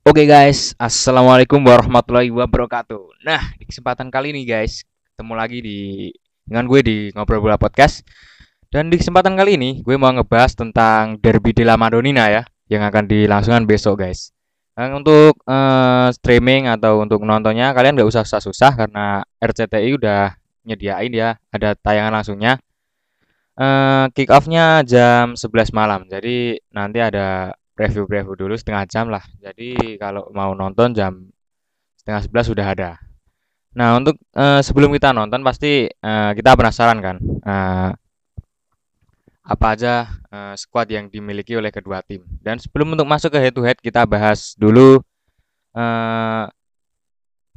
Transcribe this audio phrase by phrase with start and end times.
[0.00, 3.20] Oke guys, assalamualaikum warahmatullahi wabarakatuh.
[3.20, 4.80] Nah, di kesempatan kali ini guys,
[5.12, 6.08] ketemu lagi di
[6.48, 8.00] dengan gue di ngobrol bola podcast.
[8.72, 12.42] Dan di kesempatan kali ini, gue mau ngebahas tentang Derby della Madonnina ya,
[12.72, 14.32] yang akan dilangsungkan besok guys.
[14.72, 20.32] Dan untuk eh, streaming atau untuk nontonnya, kalian nggak usah susah-susah karena RCTI udah
[20.64, 22.56] nyediain ya, ada tayangan langsungnya.
[23.60, 29.20] Eh, kick off-nya jam 11 malam, jadi nanti ada preview-preview dulu setengah jam lah.
[29.36, 31.28] Jadi kalau mau nonton jam
[32.00, 32.90] setengah sebelas sudah ada.
[33.76, 37.90] Nah untuk eh, sebelum kita nonton pasti eh, kita penasaran kan eh,
[39.44, 42.24] apa aja eh, squad yang dimiliki oleh kedua tim.
[42.40, 45.04] Dan sebelum untuk masuk ke head to head kita bahas dulu
[45.76, 46.44] eh,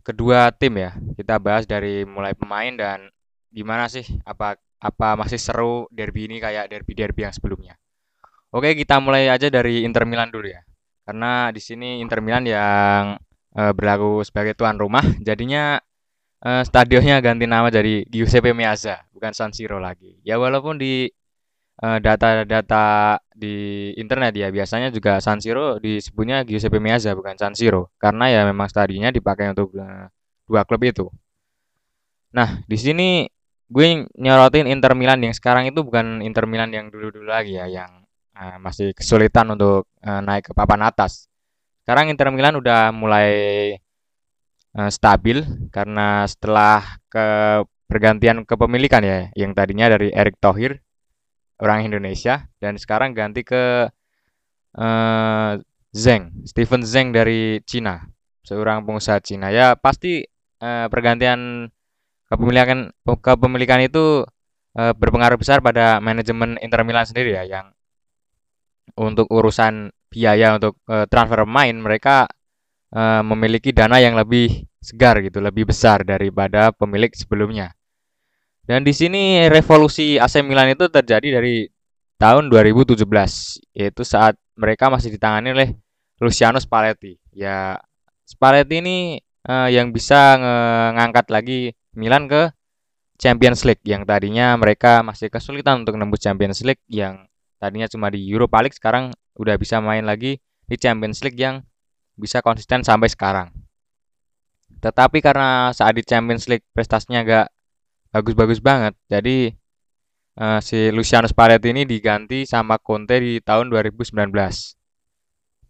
[0.04, 0.92] kedua tim ya.
[1.16, 3.08] Kita bahas dari mulai pemain dan
[3.56, 7.74] gimana sih apa apa masih seru derby ini kayak derby-derby yang sebelumnya.
[8.54, 10.62] Oke, kita mulai aja dari Inter Milan dulu ya.
[11.08, 13.18] Karena di sini Inter Milan yang
[13.56, 15.80] eh, berlaku sebagai tuan rumah, jadinya
[16.44, 20.20] eh, stadionnya ganti nama jadi Giuseppe Meazza, bukan San Siro lagi.
[20.28, 21.08] Ya walaupun di
[21.82, 23.56] eh, data-data di
[23.98, 28.70] internet ya biasanya juga San Siro disebutnya Giuseppe Meazza bukan San Siro karena ya memang
[28.70, 30.08] stadionnya dipakai untuk eh,
[30.48, 31.06] dua klub itu.
[32.34, 33.30] Nah, di sini
[33.74, 38.06] gue nyorotin Inter Milan yang sekarang itu bukan Inter Milan yang dulu-dulu lagi ya, yang
[38.38, 41.26] eh, masih kesulitan untuk eh, naik ke papan atas.
[41.82, 43.30] Sekarang Inter Milan udah mulai
[44.78, 45.42] eh, stabil
[45.74, 47.26] karena setelah ke
[47.90, 50.78] pergantian kepemilikan ya, yang tadinya dari Erick Thohir
[51.58, 53.90] orang Indonesia dan sekarang ganti ke
[54.78, 55.54] eh,
[55.94, 58.06] Zheng, Steven Zheng dari Cina,
[58.46, 59.50] seorang pengusaha Cina.
[59.50, 60.22] Ya pasti
[60.62, 61.70] eh, pergantian
[62.34, 64.26] kepemilikan kepemilikan itu
[64.74, 67.70] eh, berpengaruh besar pada manajemen Inter Milan sendiri ya yang
[68.98, 72.26] untuk urusan biaya untuk eh, transfer pemain mereka
[72.90, 77.72] eh, memiliki dana yang lebih segar gitu, lebih besar daripada pemilik sebelumnya.
[78.64, 81.68] Dan di sini revolusi AC Milan itu terjadi dari
[82.20, 83.04] tahun 2017,
[83.76, 85.70] yaitu saat mereka masih ditangani oleh
[86.24, 87.20] Luciano Spalletti.
[87.36, 87.76] Ya,
[88.24, 88.98] Spalletti ini
[89.68, 90.40] yang bisa
[90.96, 92.50] ngangkat lagi Milan ke
[93.22, 97.30] Champions League yang tadinya mereka masih kesulitan untuk nembus Champions League yang
[97.62, 101.62] tadinya cuma di Europa League sekarang udah bisa main lagi di Champions League yang
[102.18, 103.48] bisa konsisten sampai sekarang.
[104.82, 107.48] Tetapi karena saat di Champions League prestasinya gak
[108.14, 109.56] bagus-bagus banget, jadi
[110.38, 114.14] eh, si Luciano Spalletti ini diganti sama Conte di tahun 2019.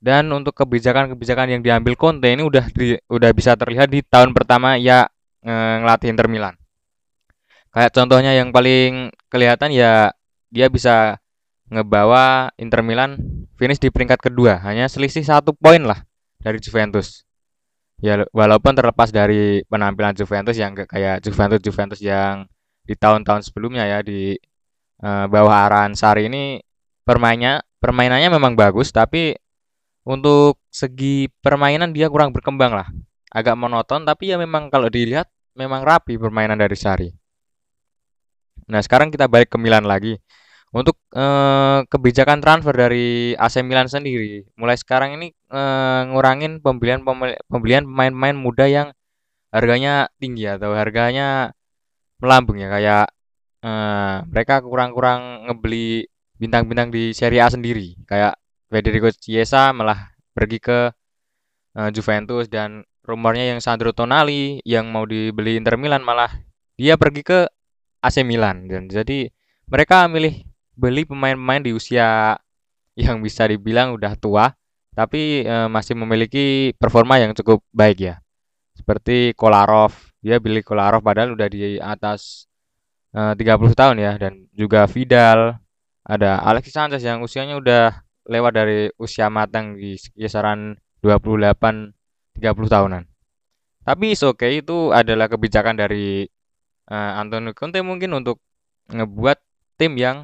[0.04, 4.76] Dan untuk kebijakan-kebijakan yang diambil Conte ini udah di- udah bisa terlihat di tahun pertama
[4.76, 5.08] ya
[5.44, 6.56] ngelatih Inter Milan.
[7.74, 10.14] Kayak contohnya yang paling kelihatan ya
[10.54, 11.18] dia bisa
[11.74, 13.18] ngebawa Inter Milan
[13.58, 16.06] finish di peringkat kedua, hanya selisih satu poin lah
[16.42, 17.26] dari Juventus.
[18.04, 22.46] Ya walaupun terlepas dari penampilan Juventus yang kayak Juventus Juventus yang
[22.84, 24.36] di tahun-tahun sebelumnya ya di
[25.00, 26.60] eh, bawah arahan Sarri ini
[27.08, 29.36] permainnya permainannya memang bagus tapi
[30.04, 32.88] untuk segi permainan dia kurang berkembang lah.
[33.34, 35.26] Agak monoton tapi ya memang kalau dilihat
[35.58, 37.10] memang rapi permainan dari Sarri.
[38.70, 40.18] Nah, sekarang kita balik ke Milan lagi.
[40.74, 47.06] Untuk eh, kebijakan transfer dari AC Milan sendiri, mulai sekarang ini eh, ngurangin pembelian
[47.46, 48.88] pembelian pemain-pemain muda yang
[49.54, 51.54] harganya tinggi atau harganya
[52.18, 53.06] melambung ya kayak
[53.62, 56.10] eh, mereka kurang-kurang ngebeli
[56.42, 58.34] bintang-bintang di Serie A sendiri kayak
[58.74, 60.90] Federico Chiesa malah pergi ke
[61.78, 66.32] eh, Juventus dan rumornya yang Sandro Tonali yang mau dibeli Inter Milan malah
[66.80, 67.40] dia pergi ke
[68.04, 69.32] AC Milan dan jadi
[69.68, 70.44] mereka milih
[70.74, 72.36] beli pemain-pemain di usia
[72.98, 74.52] yang bisa dibilang udah tua
[74.94, 78.16] tapi eh, masih memiliki performa yang cukup baik ya.
[78.74, 79.94] Seperti Kolarov
[80.24, 82.48] dia beli Kolarov padahal udah di atas
[83.14, 85.58] eh, 30 tahun ya dan juga Vidal
[86.04, 91.92] ada Alexis Sanchez yang usianya udah lewat dari usia matang di kisaran 28
[92.38, 93.04] 30 tahunan.
[93.84, 96.24] Tapi is okay itu adalah kebijakan dari
[96.88, 98.40] eh, Antonio Conte mungkin untuk
[98.88, 99.38] ngebuat
[99.76, 100.24] tim yang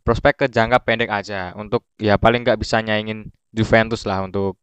[0.00, 1.52] prospek ke jangka pendek aja.
[1.58, 4.56] Untuk ya paling nggak bisa nyaingin Juventus lah untuk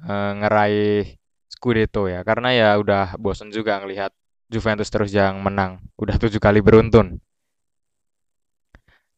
[0.00, 1.20] eh, ngeraih
[1.52, 2.24] Scudetto ya.
[2.24, 4.12] Karena ya udah bosen juga ngelihat
[4.48, 5.84] Juventus terus yang menang.
[6.00, 7.20] Udah tujuh kali beruntun.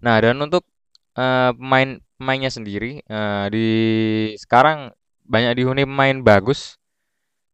[0.03, 0.67] Nah dan untuk
[1.15, 3.69] eh, pemain pemainnya sendiri eh, di
[4.35, 4.91] sekarang
[5.29, 6.81] banyak dihuni pemain bagus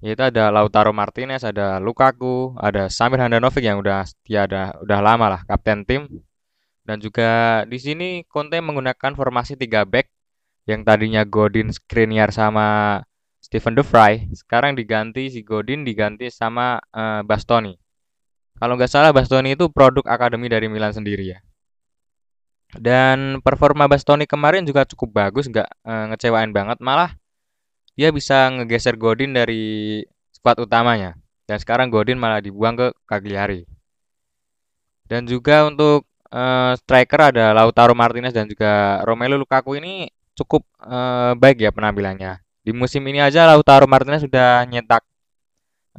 [0.04, 5.26] yaitu ada Lautaro Martinez ada Lukaku ada Samir Handanovic yang udah setia ada udah lama
[5.32, 6.06] lah kapten tim
[6.84, 10.04] Dan juga di sini Conte menggunakan formasi 3 back
[10.68, 13.00] yang tadinya Godin, Skriniar sama
[13.40, 17.76] Stephen De Vrij, sekarang diganti si Godin diganti sama uh, Bastoni.
[18.56, 21.38] Kalau nggak salah Bastoni itu produk akademi dari Milan sendiri ya.
[22.76, 26.80] Dan performa Bastoni kemarin juga cukup bagus, nggak uh, ngecewain banget.
[26.80, 27.12] Malah
[27.94, 30.02] dia bisa ngegeser Godin dari
[30.34, 31.14] squad utamanya.
[31.44, 33.68] Dan sekarang Godin malah dibuang ke Cagliari.
[35.04, 41.36] Dan juga untuk uh, striker ada Lautaro Martinez dan juga Romelu Lukaku ini cukup uh,
[41.38, 42.40] baik ya penampilannya.
[42.64, 45.04] Di musim ini aja Lautaro Martinez sudah nyetak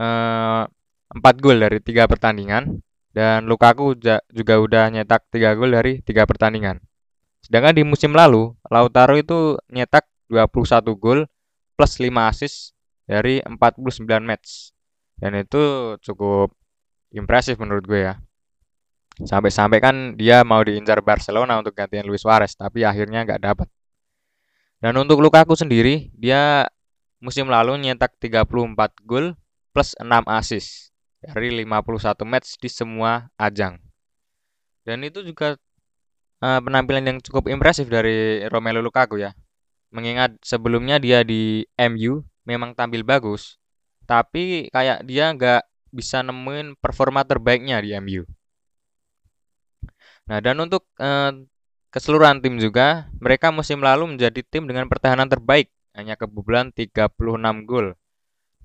[0.01, 0.65] uh,
[1.13, 2.81] 4 gol dari tiga pertandingan
[3.15, 3.95] dan Lukaku
[4.33, 6.83] juga udah nyetak 3 gol dari tiga pertandingan.
[7.45, 11.19] Sedangkan di musim lalu Lautaro itu nyetak 21 gol
[11.75, 12.75] plus 5 assist
[13.05, 14.73] dari 49 match.
[15.15, 16.51] Dan itu cukup
[17.15, 18.15] impresif menurut gue ya.
[19.15, 23.67] Sampai-sampai kan dia mau diincar Barcelona untuk gantian Luis Suarez, tapi akhirnya nggak dapat.
[24.83, 26.67] Dan untuk Lukaku sendiri, dia
[27.23, 29.39] musim lalu nyetak 34 gol
[29.71, 30.91] plus 6 assist
[31.23, 33.79] dari 51 match di semua ajang.
[34.83, 35.55] Dan itu juga
[36.43, 39.31] uh, penampilan yang cukup impresif dari Romelu Lukaku ya.
[39.93, 43.57] Mengingat sebelumnya dia di MU memang tampil bagus,
[44.05, 48.23] tapi kayak dia nggak bisa nemuin performa terbaiknya di MU.
[50.25, 51.31] Nah, dan untuk uh,
[51.93, 57.93] keseluruhan tim juga, mereka musim lalu menjadi tim dengan pertahanan terbaik, hanya kebobolan 36 gol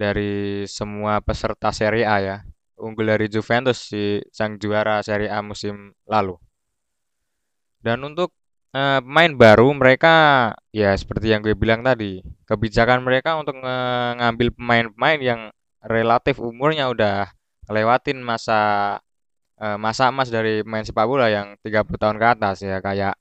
[0.00, 2.36] dari semua peserta Serie A ya.
[2.80, 6.40] Unggul dari Juventus si sang juara Serie A musim lalu.
[7.84, 8.32] Dan untuk
[8.74, 10.14] uh, pemain baru mereka
[10.70, 15.40] ya seperti yang gue bilang tadi, kebijakan mereka untuk mengambil pemain-pemain yang
[15.80, 17.32] relatif umurnya udah
[17.70, 18.60] lewatin masa
[19.58, 22.78] uh, masa emas dari main sepak bola yang 30 tahun ke atas ya.
[22.82, 23.14] Kayak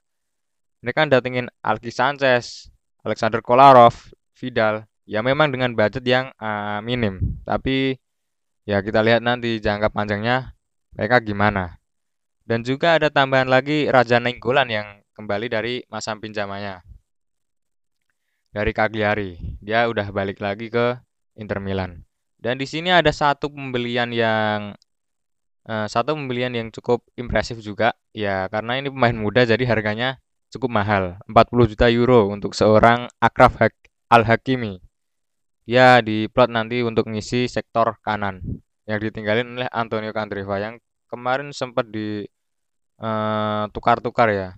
[0.80, 2.72] ini kan datengin Alki Sanchez,
[3.04, 4.88] Alexander Kolarov, Vidal.
[5.10, 7.42] Ya memang dengan budget yang uh, minim.
[7.42, 7.98] Tapi
[8.70, 10.54] ya kita lihat nanti jangka panjangnya
[10.94, 11.82] mereka gimana.
[12.46, 14.88] Dan juga ada tambahan lagi Raja Nenggolan yang
[15.20, 16.80] kembali dari masa pinjamannya
[18.56, 19.60] dari Cagliari.
[19.60, 20.96] Dia udah balik lagi ke
[21.36, 22.08] Inter Milan.
[22.40, 24.80] Dan di sini ada satu pembelian yang
[25.70, 27.94] Uh, satu pembelian yang cukup impresif juga.
[28.10, 30.18] Ya karena ini pemain muda jadi harganya
[30.50, 31.22] cukup mahal.
[31.30, 33.78] 40 juta euro untuk seorang Akraf Hak
[34.10, 34.82] Al-Hakimi.
[35.70, 38.42] Ya diplot nanti untuk ngisi sektor kanan.
[38.90, 42.26] Yang ditinggalin oleh Antonio Candreva yang kemarin sempat di
[42.98, 44.58] uh, tukar-tukar ya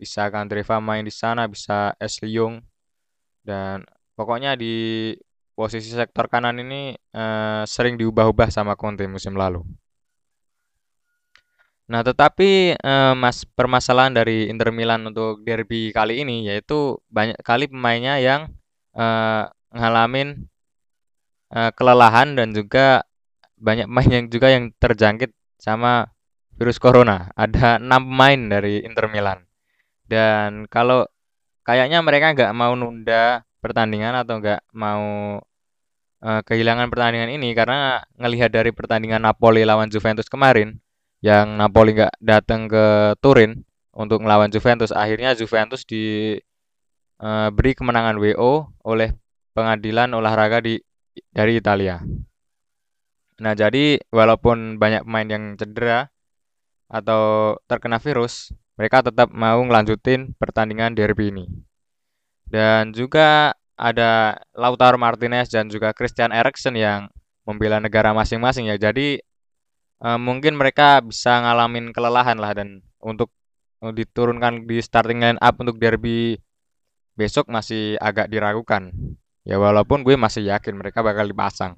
[0.00, 2.64] bisa Candreva main di sana bisa Ashley Young
[3.44, 3.84] dan
[4.16, 5.12] pokoknya di
[5.52, 9.60] posisi sektor kanan ini uh, sering diubah-ubah sama Conte musim lalu
[11.90, 17.66] Nah, tetapi eh, mas permasalahan dari Inter Milan untuk derby kali ini yaitu banyak kali
[17.66, 18.46] pemainnya yang
[18.94, 19.44] eh,
[19.74, 20.46] ngalamin
[21.50, 23.02] eh, kelelahan dan juga
[23.58, 26.06] banyak pemain yang juga yang terjangkit sama
[26.54, 27.34] virus corona.
[27.34, 29.49] Ada enam pemain dari Inter Milan.
[30.10, 31.06] Dan kalau
[31.62, 35.38] kayaknya mereka nggak mau nunda pertandingan atau nggak mau
[36.26, 40.82] eh, kehilangan pertandingan ini karena ngelihat dari pertandingan Napoli lawan Juventus kemarin
[41.22, 43.62] yang Napoli nggak datang ke Turin
[43.94, 44.90] untuk melawan Juventus.
[44.90, 46.42] Akhirnya Juventus diberi
[47.70, 49.14] eh, kemenangan WO oleh
[49.54, 50.82] pengadilan olahraga di
[51.30, 52.02] dari Italia.
[53.40, 56.12] Nah, jadi walaupun banyak pemain yang cedera
[56.92, 61.44] atau terkena virus, mereka tetap mau ngelanjutin pertandingan derby ini.
[62.48, 67.12] Dan juga ada Lautaro Martinez dan juga Christian Eriksen yang
[67.44, 68.80] membela negara masing-masing ya.
[68.80, 69.20] Jadi
[70.00, 73.28] uh, mungkin mereka bisa ngalamin kelelahan lah dan untuk
[73.84, 76.40] diturunkan di starting line up untuk derby
[77.20, 78.88] besok masih agak diragukan.
[79.44, 81.76] Ya walaupun gue masih yakin mereka bakal dipasang.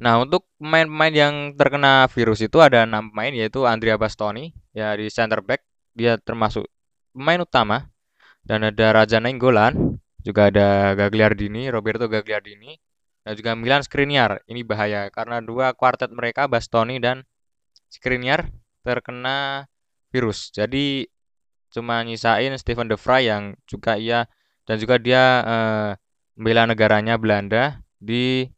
[0.00, 5.12] Nah, untuk pemain-pemain yang terkena virus itu ada enam pemain yaitu Andrea Bastoni ya di
[5.12, 5.60] center back
[5.92, 6.64] dia termasuk
[7.12, 7.92] pemain utama
[8.40, 12.76] dan ada Raja Nainggolan juga ada Gagliardini, Roberto Gagliardini,
[13.24, 14.44] dan juga Milan Skriniar.
[14.48, 17.24] Ini bahaya karena dua kuartet mereka Bastoni dan
[17.88, 18.48] Skriniar
[18.84, 19.68] terkena
[20.12, 20.52] virus.
[20.52, 21.08] Jadi
[21.70, 24.26] cuma nyisain Steven De Vrij yang juga ia
[24.66, 25.90] dan juga dia uh,
[26.34, 28.48] membela negaranya Belanda di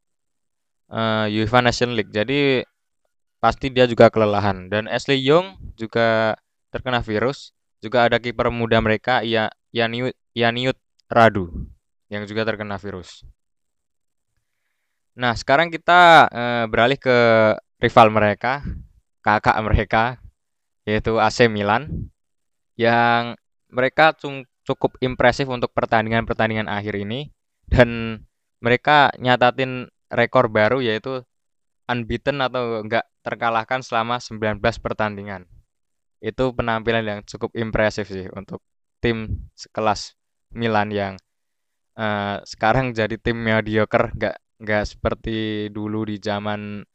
[0.92, 2.12] uh, UEFA Nation League.
[2.12, 2.62] Jadi
[3.42, 6.36] pasti dia juga kelelahan dan Ashley Young juga
[6.68, 7.56] terkena virus.
[7.82, 10.78] Juga ada kiper muda mereka ya Yaniut Yaniut
[11.10, 11.50] Radu
[12.12, 13.24] yang juga terkena virus.
[15.12, 17.18] Nah, sekarang kita uh, beralih ke
[17.82, 18.64] rival mereka,
[19.20, 20.04] kakak mereka,
[20.88, 22.08] yaitu AC Milan
[22.80, 23.36] yang
[23.68, 24.16] mereka
[24.64, 27.28] cukup impresif untuk pertandingan-pertandingan akhir ini
[27.68, 28.20] dan
[28.62, 31.24] mereka nyatatin rekor baru yaitu
[31.88, 35.48] unbeaten atau enggak terkalahkan selama 19 pertandingan.
[36.22, 38.62] Itu penampilan yang cukup impresif sih untuk
[39.02, 40.14] tim sekelas
[40.54, 41.14] Milan yang
[41.98, 46.86] uh, sekarang jadi tim mediocre enggak enggak seperti dulu di zaman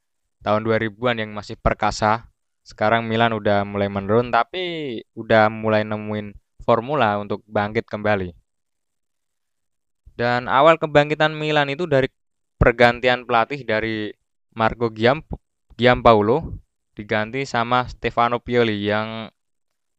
[0.46, 2.30] tahun 2000-an yang masih perkasa
[2.64, 8.36] sekarang Milan udah mulai menurun tapi udah mulai nemuin formula untuk bangkit kembali.
[10.18, 12.10] Dan awal kebangkitan Milan itu dari
[12.58, 14.12] pergantian pelatih dari
[14.58, 15.22] Marco Giam
[16.98, 19.30] diganti sama Stefano Pioli yang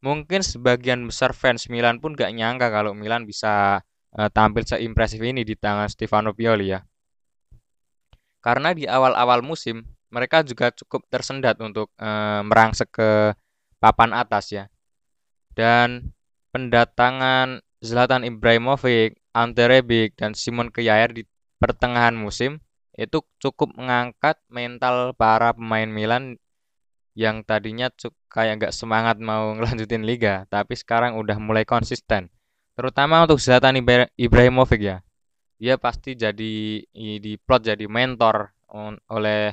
[0.03, 3.79] mungkin sebagian besar fans Milan pun gak nyangka kalau Milan bisa
[4.19, 6.83] uh, tampil seimpresif ini di tangan Stefano Pioli ya.
[8.43, 12.09] Karena di awal-awal musim mereka juga cukup tersendat untuk e,
[12.47, 13.11] merangsek ke
[13.77, 14.65] papan atas ya.
[15.53, 16.15] Dan
[16.55, 21.23] pendatangan Zlatan Ibrahimovic, Ante Rebic, dan Simon Kjaer di
[21.59, 22.63] pertengahan musim
[22.99, 26.35] itu cukup mengangkat mental para pemain Milan
[27.19, 27.91] yang tadinya
[28.31, 32.31] kayak nggak semangat mau ngelanjutin liga, tapi sekarang udah mulai konsisten.
[32.79, 33.83] Terutama untuk Zlatan
[34.15, 34.99] Ibrahimovic ya.
[35.59, 38.55] Dia pasti jadi di plot jadi mentor
[39.11, 39.51] oleh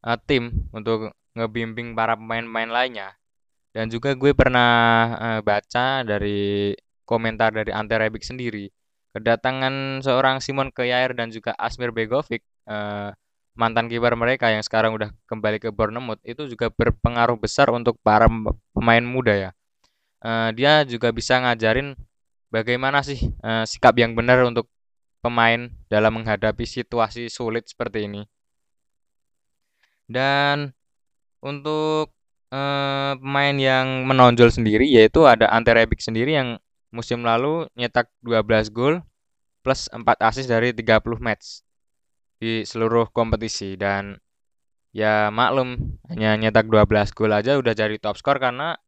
[0.00, 3.08] uh, tim untuk ngebimbing para pemain-pemain lainnya.
[3.76, 4.72] Dan juga gue pernah
[5.20, 6.72] uh, baca dari
[7.04, 8.72] komentar dari Ante Rebic sendiri,
[9.14, 13.14] kedatangan seorang Simon Kjaer dan juga Asmir Begovic, uh,
[13.54, 18.26] mantan kiper mereka yang sekarang udah kembali ke Bournemouth itu juga berpengaruh besar untuk para
[18.74, 19.50] pemain muda ya.
[20.18, 21.94] Uh, dia juga bisa ngajarin
[22.50, 24.66] bagaimana sih uh, sikap yang benar untuk
[25.24, 28.28] pemain dalam menghadapi situasi sulit seperti ini.
[30.04, 30.76] Dan
[31.40, 32.12] untuk
[32.52, 36.60] eh, pemain yang menonjol sendiri yaitu ada Ante Rebic sendiri yang
[36.94, 39.02] musim lalu nyetak 12 gol
[39.66, 41.66] plus 4 assist dari 30 match
[42.38, 44.14] di seluruh kompetisi dan
[44.94, 48.78] ya maklum hanya nyetak 12 gol aja udah jadi top skor karena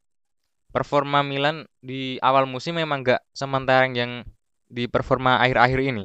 [0.71, 4.23] performa Milan di awal musim memang gak sementara yang
[4.69, 6.05] di performa akhir-akhir ini.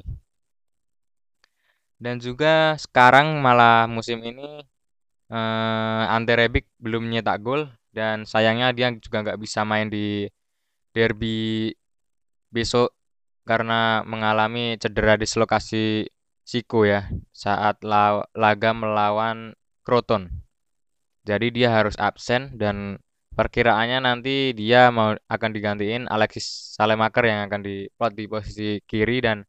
[2.02, 4.66] Dan juga sekarang malah musim ini
[5.30, 10.26] uh, Ante Rebic belum nyetak gol dan sayangnya dia juga nggak bisa main di
[10.96, 11.70] derby
[12.52, 12.94] besok
[13.48, 16.06] karena mengalami cedera dislokasi
[16.46, 20.30] siku ya saat la laga melawan Croton.
[21.26, 22.98] Jadi dia harus absen dan
[23.34, 29.48] perkiraannya nanti dia mau akan digantiin Alexis Salemaker yang akan diplot di posisi kiri dan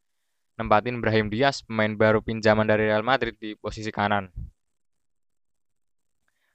[0.57, 4.31] nempatin Brahim Diaz pemain baru pinjaman dari Real Madrid di posisi kanan.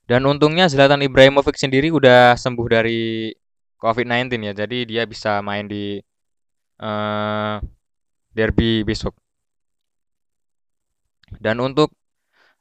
[0.08, 3.28] Dan untungnya Zlatan Ibrahimovic sendiri udah sembuh dari
[3.76, 4.54] COVID-19 ya.
[4.56, 6.00] Jadi dia bisa main di
[6.82, 7.58] uh,
[8.36, 9.16] derby besok.
[11.28, 11.92] Dan untuk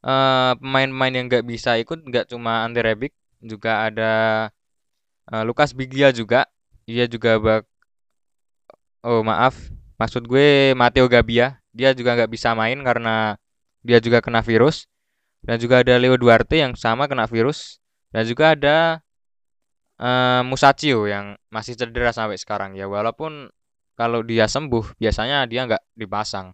[0.02, 4.12] eh, pemain-pemain yang nggak bisa ikut nggak cuma Ante Rebic, juga ada
[5.30, 6.50] uh, Lukas Biglia juga.
[6.86, 7.62] Dia juga bak
[9.06, 9.54] Oh, maaf.
[10.02, 11.62] Maksud gue Matteo Gabia.
[11.70, 13.38] Dia juga nggak bisa main karena
[13.86, 14.90] dia juga kena virus.
[15.46, 17.78] Dan juga ada Leo Duarte yang sama kena virus.
[18.10, 18.98] Dan juga ada
[20.02, 22.90] uh, Musacchio yang masih cedera sampai sekarang ya.
[22.90, 23.46] Walaupun
[23.96, 26.52] kalau dia sembuh biasanya dia nggak dipasang.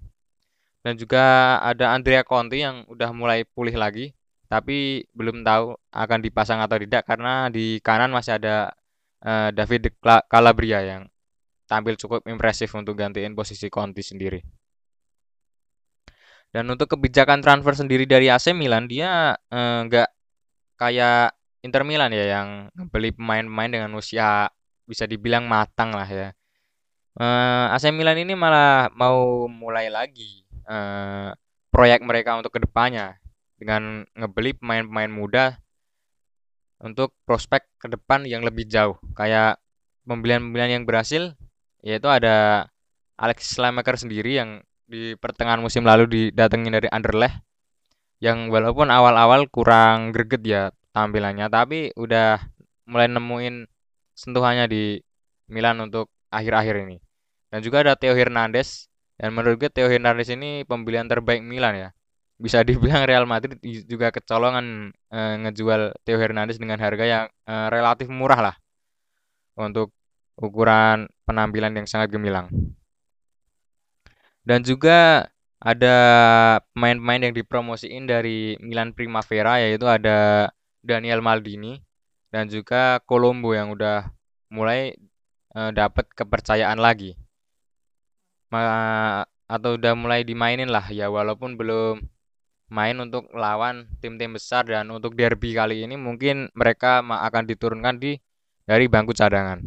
[0.83, 4.15] Dan juga ada Andrea Conti yang udah mulai pulih lagi.
[4.51, 8.71] Tapi belum tahu akan dipasang atau tidak karena di kanan masih ada
[9.25, 9.97] uh, David
[10.29, 11.03] Calabria yang
[11.73, 14.41] tampil cukup impresif untuk gantiin posisi Conti sendiri.
[16.53, 20.15] Dan untuk kebijakan transfer sendiri dari AC Milan dia eh, nggak eh,
[20.77, 21.33] kayak
[21.65, 22.49] Inter Milan ya yang
[22.93, 24.53] beli pemain-pemain dengan usia
[24.85, 26.29] bisa dibilang matang lah ya.
[27.13, 31.29] Eh, AC Milan ini malah mau mulai lagi eh,
[31.69, 33.21] proyek mereka untuk ke depannya
[33.61, 35.45] dengan ngebeli pemain-pemain muda
[36.81, 38.97] untuk prospek ke depan yang lebih jauh.
[39.13, 39.61] Kayak
[40.09, 41.37] pembelian-pembelian yang berhasil
[41.85, 42.67] yaitu ada
[43.21, 47.45] Alex Slamaker sendiri yang di pertengahan musim lalu didatengin dari Anderlecht
[48.23, 50.63] yang walaupun awal-awal kurang greget ya
[50.95, 52.39] tampilannya tapi udah
[52.87, 53.67] mulai nemuin
[54.15, 54.85] sentuhannya di
[55.51, 56.99] Milan untuk akhir-akhir ini.
[57.53, 58.89] Dan juga ada Theo Hernandez
[59.21, 61.89] dan menurut gue Theo Hernandez ini pembelian terbaik Milan ya.
[62.41, 68.09] Bisa dibilang Real Madrid juga kecolongan e, ngejual Theo Hernandez dengan harga yang e, relatif
[68.09, 68.57] murah lah
[69.55, 69.93] untuk
[70.41, 72.49] ukuran penampilan yang sangat gemilang.
[74.43, 75.31] Dan juga
[75.63, 75.97] ada
[76.75, 80.51] pemain-pemain yang dipromosiin dari Milan Primavera yaitu ada
[80.83, 81.79] Daniel Maldini
[82.35, 84.11] dan juga Colombo yang udah
[84.51, 84.99] mulai
[85.57, 87.17] uh, dapat kepercayaan lagi.
[88.53, 92.01] Ma atau udah mulai dimainin lah ya walaupun belum
[92.73, 98.17] main untuk lawan tim-tim besar dan untuk derby kali ini mungkin mereka akan diturunkan di
[98.65, 99.61] dari bangku cadangan.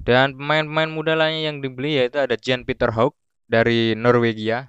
[0.00, 3.16] Dan pemain-pemain muda lainnya yang dibeli yaitu ada Jan Peter Hoek
[3.48, 4.68] dari Norwegia.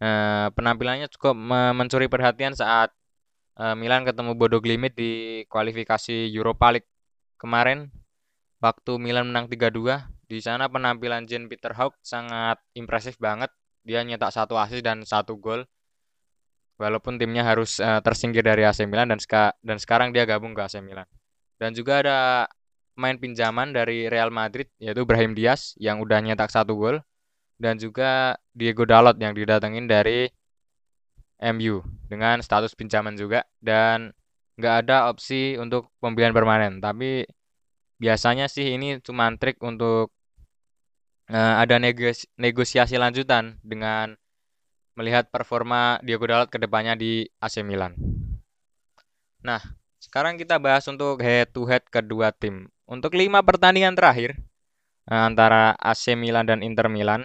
[0.00, 1.36] Uh, penampilannya cukup
[1.76, 2.88] mencuri perhatian saat
[3.60, 6.88] uh, Milan ketemu Bodo Glimt di kualifikasi Europa League
[7.36, 7.92] kemarin.
[8.60, 13.48] Waktu Milan menang 3-2, di sana penampilan Jan Peter Hoek sangat impresif banget.
[13.88, 15.64] Dia nyetak satu assist dan satu gol
[16.76, 20.60] walaupun timnya harus uh, tersingkir dari AC Milan dan ska dan sekarang dia gabung ke
[20.60, 21.08] AC Milan.
[21.56, 22.18] Dan juga ada
[23.00, 27.00] main pinjaman dari Real Madrid yaitu Brahim Diaz yang udah nyetak satu gol
[27.56, 30.28] dan juga Diego Dalot yang didatengin dari
[31.40, 34.12] MU dengan status pinjaman juga dan
[34.60, 37.24] nggak ada opsi untuk pembelian permanen tapi
[38.00, 40.08] biasanya sih ini cuma trik untuk
[41.28, 41.76] uh, ada
[42.40, 44.16] negosiasi lanjutan dengan
[44.98, 47.94] melihat performa Diogo Dalot ke depannya di AC Milan.
[49.40, 49.60] Nah,
[50.00, 52.68] sekarang kita bahas untuk head to head kedua tim.
[52.84, 54.36] Untuk lima pertandingan terakhir
[55.08, 57.24] eh, antara AC Milan dan Inter Milan,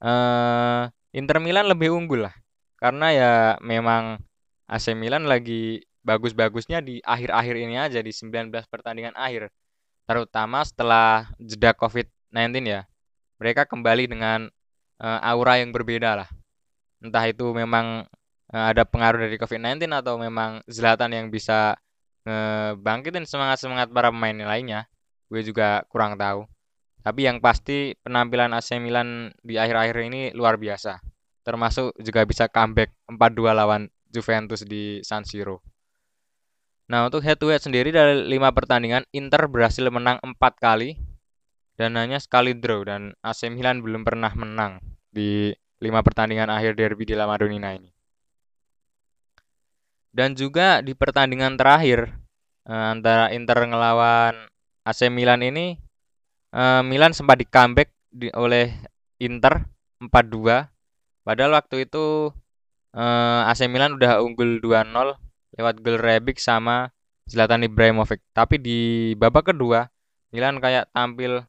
[0.00, 2.34] eh, Inter Milan lebih unggul lah,
[2.78, 4.22] karena ya memang
[4.70, 9.52] AC Milan lagi bagus-bagusnya di akhir-akhir ini aja di 19 pertandingan akhir,
[10.04, 12.84] terutama setelah jeda COVID-19 ya.
[13.40, 14.52] Mereka kembali dengan
[15.00, 16.28] uh, aura yang berbeda lah.
[17.00, 18.04] Entah itu memang
[18.52, 21.80] uh, ada pengaruh dari COVID-19 atau memang Zlatan yang bisa
[22.28, 24.84] ngebangkitin semangat-semangat para pemain lainnya
[25.30, 26.44] gue juga kurang tahu.
[27.00, 31.00] Tapi yang pasti penampilan AC Milan di akhir-akhir ini luar biasa.
[31.46, 35.69] Termasuk juga bisa comeback 4-2 lawan Juventus di San Siro
[36.90, 40.98] Nah untuk head to head sendiri dari 5 pertandingan Inter berhasil menang 4 kali
[41.78, 47.06] dan hanya sekali draw dan AC Milan belum pernah menang di lima pertandingan akhir derby
[47.06, 47.94] di La Madonnina ini.
[50.10, 52.10] Dan juga di pertandingan terakhir
[52.66, 54.50] uh, antara Inter ngelawan
[54.82, 55.78] AC Milan ini
[56.50, 57.94] uh, Milan sempat di comeback
[58.34, 58.74] oleh
[59.22, 59.62] Inter
[60.02, 61.22] 4-2.
[61.22, 62.34] Padahal waktu itu
[62.98, 66.90] uh, AC Milan udah unggul 2-0 lewat gol Rebic sama
[67.26, 68.22] Zlatan Ibrahimovic.
[68.34, 69.86] Tapi di babak kedua
[70.30, 71.42] Milan kayak tampil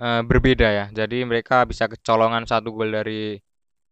[0.00, 0.86] uh, berbeda ya.
[0.92, 3.36] Jadi mereka bisa kecolongan satu gol dari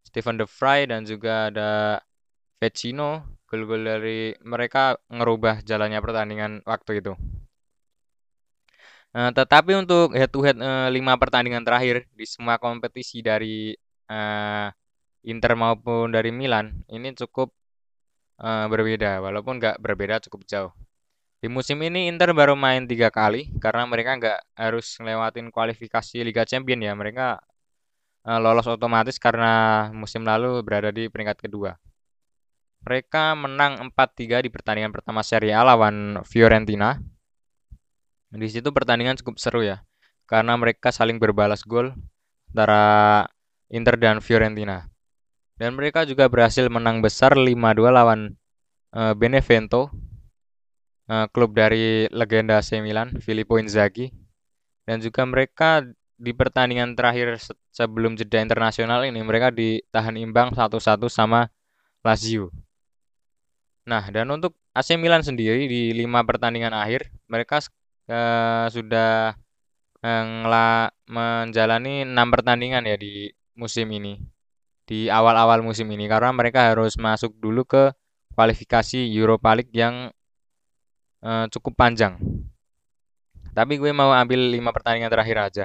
[0.05, 2.01] Stephen De Vrij dan juga ada
[2.61, 3.37] Vecino.
[3.47, 7.15] Gol-gol dari mereka ngerubah jalannya pertandingan waktu itu.
[9.15, 13.73] Uh, tetapi untuk head to head uh, 5 pertandingan terakhir di semua kompetisi dari
[14.11, 14.69] uh,
[15.25, 17.55] Inter maupun dari Milan ini cukup
[18.41, 20.73] uh, berbeda walaupun nggak berbeda cukup jauh.
[21.37, 26.49] Di musim ini Inter baru main tiga kali karena mereka nggak harus ngelewatin kualifikasi Liga
[26.49, 26.93] Champions ya.
[26.97, 27.39] Mereka
[28.27, 31.77] uh, lolos otomatis karena musim lalu berada di peringkat kedua.
[32.87, 36.99] Mereka menang 4-3 di pertandingan pertama Serie A lawan Fiorentina.
[38.31, 39.83] Di situ pertandingan cukup seru ya,
[40.29, 41.95] karena mereka saling berbalas gol
[42.53, 43.27] antara
[43.71, 44.87] Inter dan Fiorentina.
[45.57, 48.37] Dan mereka juga berhasil menang besar 5-2 lawan
[48.93, 49.89] uh, Benevento
[51.09, 54.13] uh, klub dari legenda AC Milan, Filippo Inzaghi.
[54.85, 55.83] Dan juga mereka
[56.17, 57.41] di pertandingan terakhir
[57.73, 61.49] sebelum jeda internasional ini mereka ditahan imbang satu-satu sama
[62.05, 62.53] Lazio.
[63.89, 67.65] Nah, dan untuk AC Milan sendiri di lima pertandingan akhir mereka
[68.13, 69.33] uh, sudah
[70.05, 74.36] uh, menjalani enam pertandingan ya di musim ini
[74.87, 77.91] di awal-awal musim ini karena mereka harus masuk dulu ke
[78.39, 80.15] kualifikasi Europa League yang
[81.27, 82.15] uh, cukup panjang.
[83.51, 85.65] Tapi gue mau ambil 5 pertandingan terakhir aja.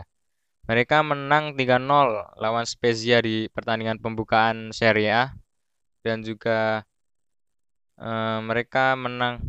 [0.65, 5.23] Mereka menang 3-0 lawan Spezia di pertandingan pembukaan Serie A
[6.01, 6.88] dan juga
[7.99, 9.43] uh, mereka menang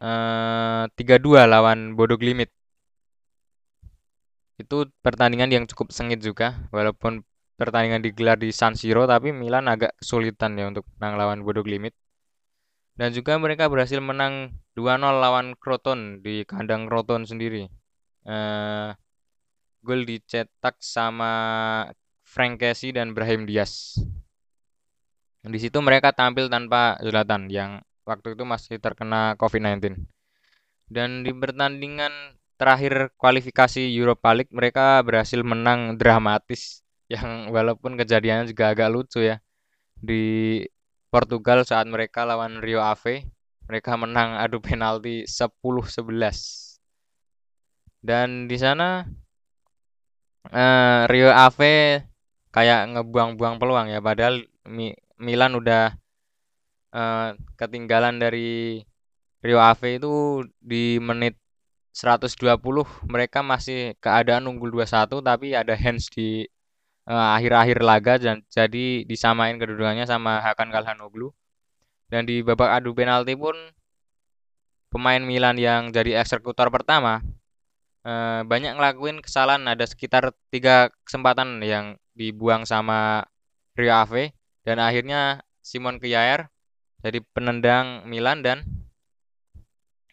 [0.00, 2.48] uh, 3-2 lawan Bodo Glimt.
[4.56, 9.94] Itu pertandingan yang cukup sengit juga walaupun pertandingan digelar di San Siro tapi Milan agak
[9.98, 11.94] kesulitan ya untuk menang lawan Bodo Glimt.
[12.94, 17.66] Dan juga mereka berhasil menang 2-0 lawan Croton di kandang Croton sendiri.
[18.22, 18.94] Uh,
[19.82, 21.32] gol dicetak sama
[22.22, 23.98] Frank Casey dan Brahim Diaz.
[25.44, 30.06] Di situ mereka tampil tanpa Zlatan yang waktu itu masih terkena COVID-19.
[30.86, 38.72] Dan di pertandingan terakhir kualifikasi Europa League mereka berhasil menang dramatis yang walaupun kejadiannya juga
[38.72, 39.40] agak lucu ya.
[39.98, 40.60] Di
[41.14, 43.30] Portugal saat mereka lawan Rio Ave
[43.64, 46.82] mereka menang adu penalti 10-11
[48.04, 49.08] dan di sana
[50.52, 52.04] uh, Rio Ave
[52.52, 54.44] kayak ngebuang-buang peluang ya padahal
[55.16, 55.96] Milan udah
[56.92, 58.84] uh, ketinggalan dari
[59.40, 61.40] Rio Ave itu di menit
[61.94, 62.58] 120
[63.06, 66.44] mereka masih keadaan unggul 2-1 tapi ada hands di
[67.08, 71.32] uh, akhir-akhir laga dan jadi disamain kedudukannya sama Hakan Kalhanoglu.
[72.08, 73.56] Dan di babak adu penalti pun
[74.94, 77.18] pemain Milan yang jadi eksekutor pertama
[78.06, 83.26] uh, banyak ngelakuin kesalahan ada sekitar tiga kesempatan yang dibuang sama
[83.74, 84.30] Rio Ave
[84.62, 86.46] dan akhirnya Simon Kjaer
[87.02, 88.62] jadi penendang Milan dan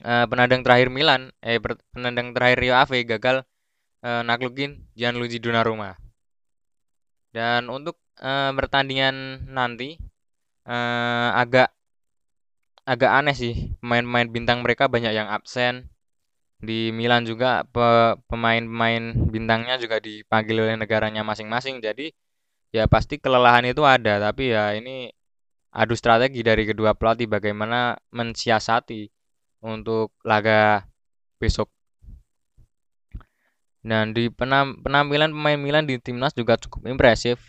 [0.02, 1.62] uh, penendang terakhir Milan eh
[1.94, 3.46] penendang terakhir Rio Ave gagal
[4.02, 6.01] uh, naklukin Gianluigi Donnarumma.
[7.32, 9.96] Dan untuk uh, pertandingan nanti
[10.68, 11.72] uh, agak
[12.84, 15.88] agak aneh sih pemain-pemain bintang mereka banyak yang absen.
[16.62, 17.66] Di Milan juga
[18.30, 21.82] pemain-pemain bintangnya juga dipanggil oleh negaranya masing-masing.
[21.82, 22.14] Jadi
[22.70, 25.10] ya pasti kelelahan itu ada, tapi ya ini
[25.74, 29.10] adu strategi dari kedua pelatih bagaimana mensiasati
[29.66, 30.86] untuk laga
[31.42, 31.72] besok.
[33.82, 37.42] Dan di penam penampilan pemain Milan di timnas juga cukup impresif.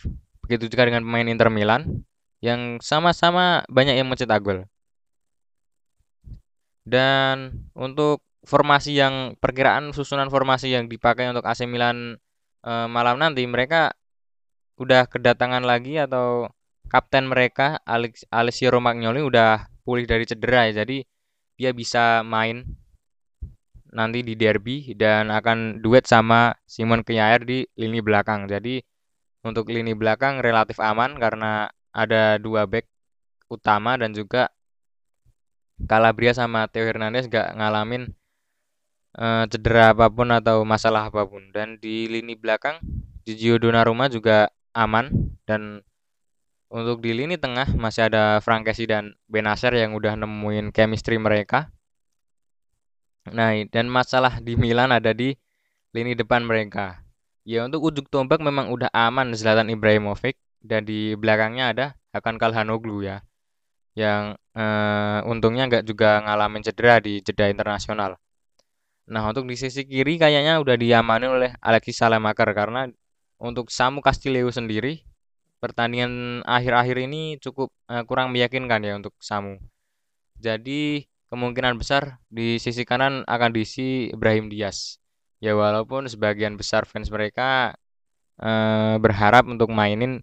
[0.44, 2.04] Begitu juga dengan pemain Inter Milan
[2.42, 4.64] yang sama-sama banyak yang mencetak gol.
[6.82, 12.18] Dan untuk formasi yang perkiraan susunan formasi yang dipakai untuk AC Milan
[12.66, 13.94] e, malam nanti mereka
[14.82, 16.50] udah kedatangan lagi atau
[16.90, 20.82] kapten mereka Alex Alessio Romagnoli udah pulih dari cedera ya.
[20.82, 21.06] Jadi
[21.54, 22.66] dia bisa main
[23.92, 28.48] nanti di derby dan akan duet sama Simon Kjaer di lini belakang.
[28.48, 28.80] Jadi
[29.44, 32.88] untuk lini belakang relatif aman karena ada dua back
[33.52, 34.48] utama dan juga
[35.84, 38.08] Calabria sama Theo Hernandez gak ngalamin
[39.18, 41.52] uh, cedera apa pun atau masalah apa pun.
[41.52, 42.80] Dan di lini belakang
[43.28, 45.12] Gigio Donnarumma juga aman
[45.44, 45.84] dan
[46.72, 51.68] untuk di lini tengah masih ada Frankesi dan Benacer yang udah nemuin chemistry mereka.
[53.30, 55.38] Nah, dan masalah di Milan ada di
[55.94, 56.98] lini depan mereka.
[57.46, 63.06] Ya untuk ujung tombak memang udah aman Zlatan Ibrahimovic dan di belakangnya ada Hakan Kalhanoglu
[63.06, 63.22] ya.
[63.94, 68.18] Yang eh, untungnya nggak juga ngalamin cedera di jeda internasional.
[69.10, 72.86] Nah, untuk di sisi kiri kayaknya udah diamani oleh Alexis Salemaker karena
[73.42, 75.02] untuk Samu Castillejo sendiri
[75.62, 79.58] pertandingan akhir-akhir ini cukup eh, kurang meyakinkan ya untuk Samu.
[80.42, 85.00] Jadi kemungkinan besar di sisi kanan akan diisi Ibrahim Diaz.
[85.40, 87.72] Ya walaupun sebagian besar fans mereka
[88.36, 90.20] eh, berharap untuk mainin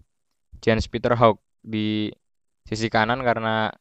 [0.62, 2.14] Jens Peter Hawk di
[2.62, 3.74] sisi kanan karena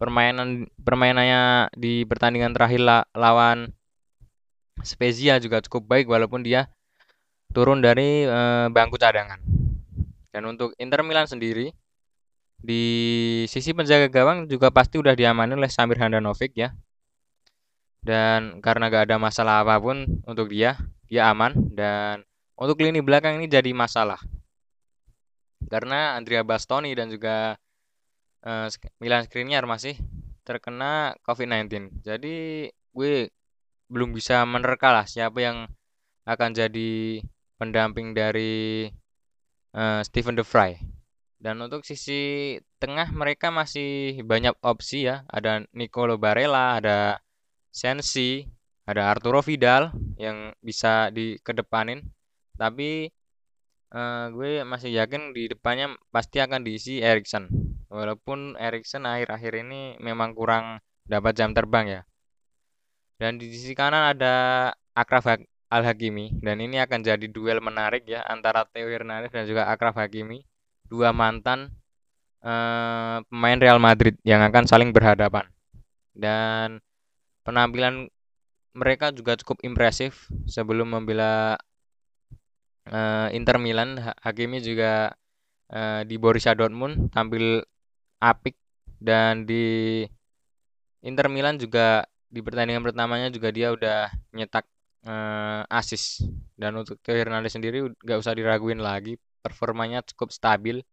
[0.00, 3.68] permainan permainannya di pertandingan terakhir la, lawan
[4.80, 6.72] Spezia juga cukup baik walaupun dia
[7.52, 9.44] turun dari eh, bangku cadangan.
[10.32, 11.68] Dan untuk Inter Milan sendiri
[12.62, 12.84] di
[13.50, 16.70] sisi penjaga gawang juga pasti udah diamani oleh Samir Handanovic ya.
[18.02, 20.78] Dan karena gak ada masalah apa pun untuk dia,
[21.10, 21.54] dia aman.
[21.74, 22.22] Dan
[22.54, 24.22] untuk lini belakang ini jadi masalah.
[25.66, 27.58] Karena Andrea Bastoni dan juga
[28.46, 28.66] uh,
[29.02, 29.98] Milan Skriniar masih
[30.46, 32.02] terkena COVID-19.
[32.02, 33.30] Jadi gue
[33.90, 35.66] belum bisa menerka lah siapa yang
[36.26, 37.22] akan jadi
[37.58, 38.86] pendamping dari
[39.74, 40.91] uh, Stephen De Vrij.
[41.42, 45.26] Dan untuk sisi tengah mereka masih banyak opsi ya.
[45.26, 47.18] Ada Nicolo Barella, ada
[47.74, 48.46] Sensi,
[48.86, 49.90] ada Arturo Vidal
[50.22, 52.06] yang bisa dikedepanin.
[52.54, 53.10] Tapi
[53.90, 57.50] uh, gue masih yakin di depannya pasti akan diisi Erikson.
[57.90, 60.78] Walaupun Erikson akhir-akhir ini memang kurang
[61.10, 62.02] dapat jam terbang ya.
[63.18, 64.34] Dan di sisi kanan ada
[64.94, 65.26] Akraf
[65.72, 70.44] Al-Hakimi dan ini akan jadi duel menarik ya antara Theo Hernandez dan juga Akraf Hakimi
[70.92, 71.72] dua mantan
[72.44, 75.48] uh, pemain Real Madrid yang akan saling berhadapan.
[76.12, 76.84] Dan
[77.48, 78.12] penampilan
[78.76, 81.56] mereka juga cukup impresif sebelum membela
[82.92, 83.96] uh, Inter Milan.
[84.20, 85.16] Hakimi juga
[85.72, 87.64] uh, di Borussia Dortmund tampil
[88.20, 88.54] apik
[89.00, 90.04] dan di
[91.02, 94.64] Inter Milan juga di pertandingan pertamanya juga dia udah nyetak
[95.04, 96.22] uh, asis
[96.54, 100.86] dan untuk Hernandez sendiri nggak usah diraguin lagi performanya cukup stabil.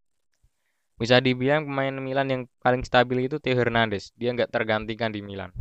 [1.00, 4.12] Bisa dibilang pemain Milan yang paling stabil itu Theo Hernandez.
[4.20, 5.54] Dia nggak tergantikan di Milan.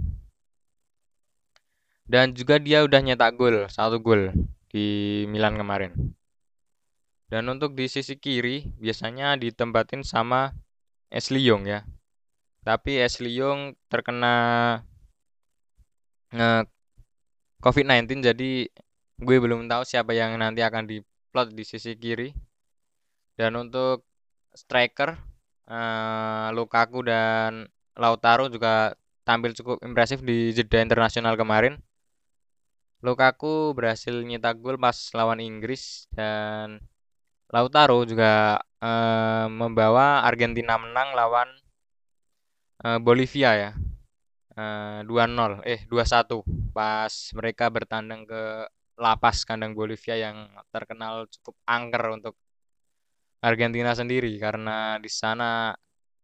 [2.08, 4.32] Dan juga dia udah nyetak gol, satu gol
[4.72, 5.92] di Milan kemarin.
[7.28, 10.56] Dan untuk di sisi kiri biasanya ditempatin sama
[11.12, 11.84] Ashley Young ya.
[12.64, 14.34] Tapi Ashley Young terkena
[16.32, 16.64] nge
[17.60, 18.50] COVID-19 jadi
[19.18, 22.32] gue belum tahu siapa yang nanti akan diplot di sisi kiri.
[23.38, 24.02] Dan untuk
[24.50, 25.14] striker
[25.70, 31.78] uh, Lukaku dan Lautaro juga tampil cukup impresif di jeda internasional kemarin.
[32.98, 36.82] Lukaku berhasil nyetak gol pas lawan Inggris dan
[37.54, 41.48] Lautaro juga uh, membawa Argentina menang lawan
[42.82, 43.70] uh, Bolivia ya.
[44.58, 46.42] Uh, 2-0 eh 2-1
[46.74, 48.66] pas mereka bertandang ke
[48.98, 52.34] lapas kandang Bolivia yang terkenal cukup angker untuk
[53.38, 55.74] Argentina sendiri karena di sana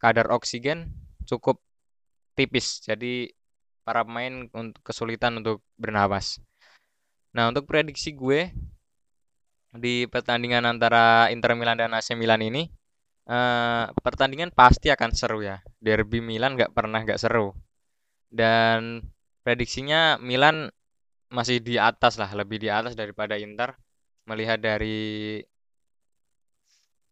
[0.02, 0.90] kadar oksigen
[1.24, 1.62] cukup
[2.34, 3.30] tipis jadi
[3.86, 6.42] para pemain untuk kesulitan untuk bernapas.
[7.36, 8.50] Nah untuk prediksi gue
[9.74, 12.70] di pertandingan antara Inter Milan dan AC Milan ini
[13.28, 15.60] eh, pertandingan pasti akan seru ya.
[15.78, 17.54] Derby Milan nggak pernah nggak seru.
[18.30, 19.04] Dan
[19.46, 20.70] prediksinya Milan
[21.30, 23.74] masih di atas lah, lebih di atas daripada Inter.
[24.24, 25.38] Melihat dari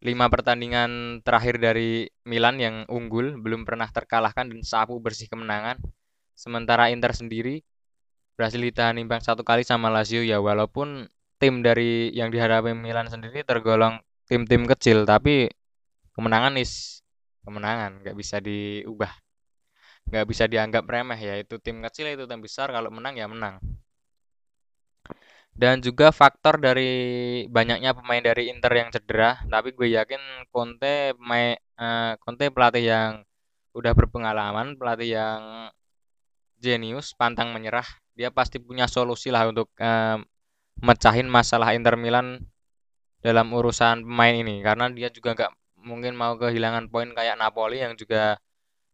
[0.02, 5.78] lima pertandingan terakhir dari Milan yang unggul, belum pernah terkalahkan dan sapu bersih kemenangan.
[6.34, 7.62] Sementara Inter sendiri
[8.34, 10.26] berhasil ditahan imbang satu kali sama Lazio.
[10.26, 11.06] Ya walaupun
[11.38, 15.46] tim dari yang dihadapi Milan sendiri tergolong tim-tim kecil tapi
[16.18, 17.02] kemenangan is
[17.46, 19.14] kemenangan nggak bisa diubah.
[20.10, 21.34] Nggak bisa dianggap remeh ya.
[21.38, 22.74] Itu tim kecil itu tim besar.
[22.74, 23.62] Kalau menang ya menang
[25.52, 26.90] dan juga faktor dari
[27.48, 29.40] banyaknya pemain dari Inter yang cedera.
[29.44, 33.10] Tapi gue yakin Conte pemain uh, Conte pelatih yang
[33.72, 35.42] udah berpengalaman pelatih yang
[36.60, 40.20] jenius pantang menyerah dia pasti punya solusi lah untuk uh,
[40.84, 42.44] mecahin masalah Inter Milan
[43.24, 44.60] dalam urusan pemain ini.
[44.60, 48.38] Karena dia juga nggak mungkin mau kehilangan poin kayak Napoli yang juga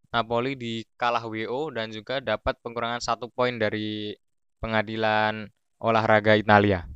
[0.09, 4.16] Napoli dikalah WO dan juga dapat pengurangan satu poin dari
[4.62, 6.87] pengadilan olahraga Italia.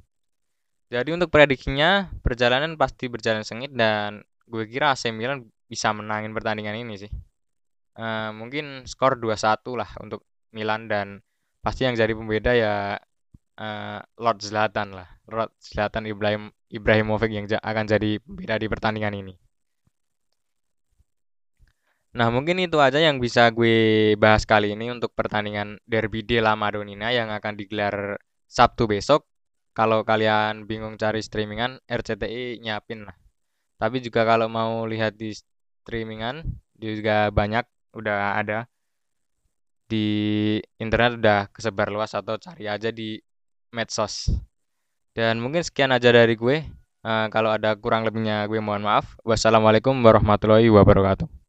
[0.93, 6.77] Jadi untuk prediksinya perjalanan pasti berjalan sengit dan gue kira AC Milan bisa menangin pertandingan
[6.77, 7.13] ini sih.
[7.97, 11.25] Uh, mungkin skor 2-1 lah untuk Milan dan
[11.65, 12.75] pasti yang jadi pembeda ya
[13.57, 15.09] uh, Lord Zlatan lah.
[15.33, 19.35] Lord Zlatan Ibrahim Ibrahimovic yang akan jadi pembeda di pertandingan ini.
[22.13, 27.09] Nah, mungkin itu aja yang bisa gue bahas kali ini untuk pertandingan Derby La Madonnina
[27.09, 28.21] yang akan digelar
[28.53, 29.25] Sabtu besok.
[29.73, 33.17] Kalau kalian bingung cari streamingan, RCTI nyiapin lah.
[33.81, 36.45] Tapi juga kalau mau lihat di streamingan,
[36.77, 37.65] juga banyak
[37.97, 38.69] udah ada
[39.89, 40.05] di
[40.77, 43.17] internet udah kesebar luas atau cari aja di
[43.73, 44.29] medsos.
[45.17, 46.69] Dan mungkin sekian aja dari gue.
[47.03, 49.17] Uh, kalau ada kurang lebihnya gue mohon maaf.
[49.25, 51.42] Wassalamualaikum warahmatullahi wabarakatuh.